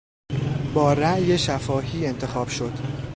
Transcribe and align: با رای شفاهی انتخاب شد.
با 0.73 0.93
رای 0.93 1.37
شفاهی 1.37 2.07
انتخاب 2.07 2.47
شد. 2.47 2.73